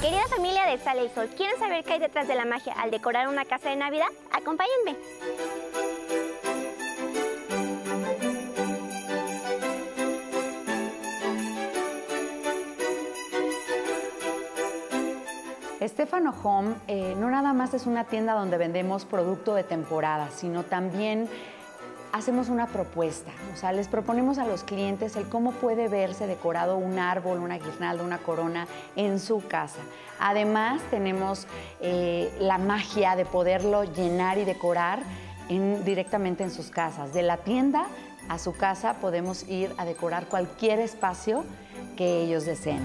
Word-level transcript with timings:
Querida 0.00 0.28
familia 0.28 0.64
de 0.66 0.78
Sale 0.78 1.02
el 1.02 1.10
Sol, 1.10 1.28
¿quieren 1.36 1.58
saber 1.58 1.82
qué 1.82 1.94
hay 1.94 1.98
detrás 1.98 2.28
de 2.28 2.36
la 2.36 2.44
magia 2.44 2.72
al 2.74 2.92
decorar 2.92 3.26
una 3.28 3.44
casa 3.44 3.70
de 3.70 3.74
Navidad? 3.74 4.06
Acompáñenme. 4.32 4.96
Estefano 15.80 16.32
Home 16.44 16.76
eh, 16.86 17.16
no 17.18 17.28
nada 17.28 17.52
más 17.52 17.74
es 17.74 17.86
una 17.86 18.04
tienda 18.04 18.34
donde 18.34 18.56
vendemos 18.56 19.04
producto 19.04 19.54
de 19.54 19.64
temporada, 19.64 20.30
sino 20.30 20.62
también 20.62 21.28
hacemos 22.12 22.48
una 22.48 22.66
propuesta. 22.66 23.30
O 23.54 23.56
sea, 23.56 23.72
les 23.72 23.88
proponemos 23.88 24.38
a 24.38 24.46
los 24.46 24.64
clientes 24.64 25.16
el 25.16 25.28
cómo 25.28 25.52
puede 25.52 25.88
verse 25.88 26.26
decorado 26.26 26.76
un 26.76 26.98
árbol, 26.98 27.38
una 27.38 27.58
guirnalda, 27.58 28.02
una 28.02 28.18
corona 28.18 28.66
en 28.96 29.20
su 29.20 29.46
casa. 29.46 29.80
Además, 30.20 30.80
tenemos 30.90 31.46
eh, 31.80 32.32
la 32.40 32.58
magia 32.58 33.16
de 33.16 33.24
poderlo 33.24 33.84
llenar 33.84 34.38
y 34.38 34.44
decorar 34.44 35.00
directamente 35.48 36.44
en 36.44 36.50
sus 36.50 36.70
casas. 36.70 37.14
De 37.14 37.22
la 37.22 37.38
tienda 37.38 37.86
a 38.28 38.38
su 38.38 38.52
casa 38.52 38.94
podemos 38.94 39.48
ir 39.48 39.72
a 39.78 39.84
decorar 39.84 40.26
cualquier 40.26 40.78
espacio 40.78 41.44
que 41.96 42.22
ellos 42.22 42.44
deseen. 42.44 42.82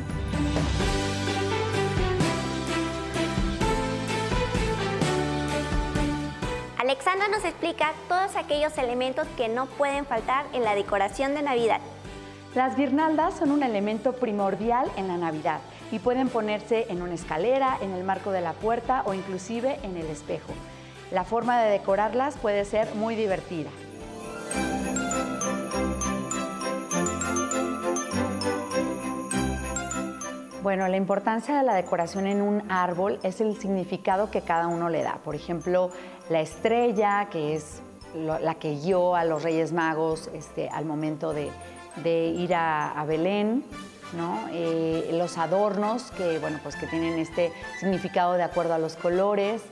Alexandra 6.83 7.29
nos 7.29 7.45
explica 7.45 7.93
todos 8.09 8.35
aquellos 8.35 8.77
elementos 8.77 9.25
que 9.37 9.47
no 9.47 9.67
pueden 9.67 10.05
faltar 10.05 10.45
en 10.51 10.65
la 10.65 10.75
decoración 10.75 11.33
de 11.33 11.41
Navidad. 11.41 11.79
Las 12.55 12.75
guirnaldas 12.75 13.35
son 13.35 13.51
un 13.51 13.63
elemento 13.63 14.11
primordial 14.11 14.91
en 14.97 15.07
la 15.07 15.15
Navidad 15.15 15.61
y 15.93 15.99
pueden 15.99 16.27
ponerse 16.27 16.87
en 16.89 17.01
una 17.01 17.13
escalera, 17.13 17.77
en 17.79 17.93
el 17.93 18.03
marco 18.03 18.31
de 18.31 18.41
la 18.41 18.51
puerta 18.51 19.03
o 19.05 19.13
inclusive 19.13 19.79
en 19.83 19.95
el 19.95 20.07
espejo. 20.07 20.51
La 21.09 21.23
forma 21.23 21.61
de 21.61 21.71
decorarlas 21.71 22.35
puede 22.35 22.65
ser 22.65 22.93
muy 22.95 23.15
divertida. 23.15 23.69
Bueno, 30.63 30.87
la 30.87 30.95
importancia 30.95 31.57
de 31.57 31.63
la 31.63 31.73
decoración 31.73 32.25
en 32.25 32.41
un 32.41 32.71
árbol 32.71 33.19
es 33.21 33.41
el 33.41 33.59
significado 33.59 34.31
que 34.31 34.39
cada 34.39 34.67
uno 34.67 34.87
le 34.87 35.03
da. 35.03 35.15
Por 35.15 35.35
ejemplo, 35.35 35.91
la 36.29 36.39
estrella, 36.39 37.27
que 37.29 37.53
es 37.53 37.81
la 38.15 38.55
que 38.55 38.75
guió 38.75 39.13
a 39.17 39.25
los 39.25 39.43
Reyes 39.43 39.73
Magos 39.73 40.29
este, 40.33 40.69
al 40.69 40.85
momento 40.85 41.33
de, 41.33 41.51
ir 42.05 42.55
a, 42.55 43.03
Belén, 43.05 43.65
eh, 44.53 45.09
los 45.11 45.37
adornos, 45.37 46.11
que, 46.11 46.39
bueno, 46.39 46.61
pues 46.63 46.77
que 46.77 46.87
tienen 46.87 47.19
este 47.19 47.51
significado 47.81 48.35
de 48.35 48.43
acuerdo 48.43 48.73
a 48.73 48.79
los 48.79 48.95
colores, 48.95 49.63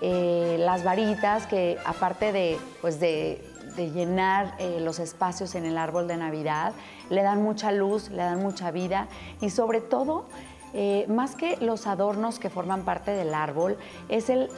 eh, 0.00 0.56
las 0.58 0.82
varitas, 0.82 1.46
que 1.46 1.78
aparte 1.84 2.32
de, 2.32 2.58
pues 2.80 2.98
de, 2.98 3.48
llenar 3.76 4.54
eh, 4.58 4.80
los 4.80 4.98
espacios 4.98 5.54
en 5.54 5.64
el 5.64 5.78
árbol 5.78 6.08
de 6.08 6.16
Navidad, 6.16 6.72
le 7.10 7.22
dan 7.22 7.42
mucha 7.42 7.72
luz, 7.72 8.10
le 8.10 8.22
dan 8.22 8.40
mucha 8.40 8.70
vida 8.70 9.08
y 9.40 9.50
sobre 9.50 9.80
todo 9.80 10.26
eh, 10.74 11.06
más 11.08 11.34
que 11.34 11.56
los 11.58 11.86
adornos 11.86 12.38
que 12.38 12.48
forman 12.48 12.82
parte 12.82 13.10
del 13.10 13.34
árbol, 13.34 13.76
es 14.08 14.30
el, 14.30 14.48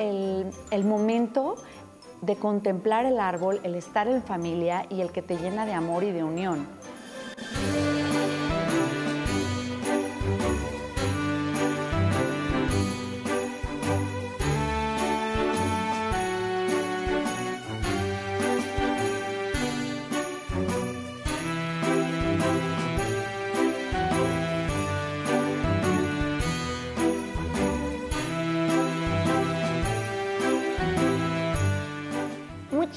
el 0.70 0.84
momento 0.84 1.56
de 2.22 2.36
contemplar 2.36 3.04
el 3.04 3.20
árbol, 3.20 3.60
el 3.64 3.74
estar 3.74 4.08
en 4.08 4.22
familia 4.22 4.86
y 4.88 5.00
el 5.00 5.10
que 5.10 5.22
te 5.22 5.36
llena 5.36 5.66
de 5.66 5.72
amor 5.72 6.04
y 6.04 6.12
de 6.12 6.24
unión. 6.24 6.66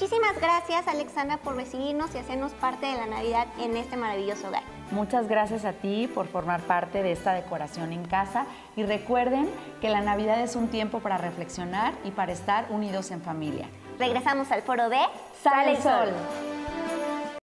Muchísimas 0.00 0.40
gracias 0.40 0.86
Alexandra 0.86 1.38
por 1.38 1.56
recibirnos 1.56 2.14
y 2.14 2.18
hacernos 2.18 2.52
parte 2.52 2.86
de 2.86 2.96
la 2.96 3.06
Navidad 3.06 3.48
en 3.58 3.76
este 3.76 3.96
maravilloso 3.96 4.46
hogar. 4.46 4.62
Muchas 4.92 5.26
gracias 5.26 5.64
a 5.64 5.72
ti 5.72 6.08
por 6.14 6.28
formar 6.28 6.60
parte 6.60 7.02
de 7.02 7.10
esta 7.10 7.32
decoración 7.32 7.92
en 7.92 8.04
casa 8.04 8.46
y 8.76 8.84
recuerden 8.84 9.50
que 9.80 9.88
la 9.88 10.00
Navidad 10.00 10.40
es 10.40 10.54
un 10.54 10.68
tiempo 10.68 11.00
para 11.00 11.18
reflexionar 11.18 11.94
y 12.04 12.12
para 12.12 12.30
estar 12.30 12.66
unidos 12.70 13.10
en 13.10 13.22
familia. 13.22 13.66
Regresamos 13.98 14.52
al 14.52 14.62
foro 14.62 14.88
de 14.88 15.00
Sale 15.42 15.72
el 15.72 15.82
Sol. 15.82 16.57